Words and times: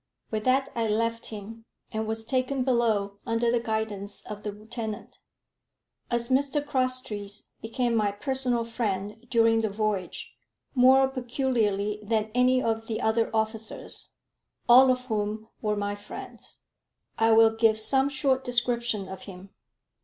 With 0.31 0.45
that 0.45 0.71
I 0.75 0.87
left 0.87 1.27
him, 1.27 1.65
and 1.91 2.07
was 2.07 2.23
taken 2.23 2.63
below 2.63 3.19
under 3.23 3.51
the 3.51 3.59
guidance 3.59 4.23
of 4.23 4.41
the 4.41 4.51
lieutenant. 4.51 5.19
As 6.09 6.29
Mr 6.29 6.65
Crosstrees 6.65 7.51
became 7.61 7.93
my 7.93 8.11
personal 8.11 8.65
friend 8.65 9.23
during 9.29 9.61
the 9.61 9.69
voyage, 9.69 10.35
more 10.73 11.07
peculiarly 11.07 11.99
than 12.01 12.31
any 12.33 12.63
of 12.63 12.87
the 12.87 12.99
other 12.99 13.29
officers, 13.31 14.13
all 14.67 14.89
of 14.89 15.01
whom 15.05 15.49
were 15.61 15.75
my 15.77 15.93
friends, 15.93 16.61
I 17.19 17.31
will 17.33 17.51
give 17.51 17.79
some 17.79 18.09
short 18.09 18.43
description 18.43 19.07
of 19.07 19.21
him. 19.29 19.51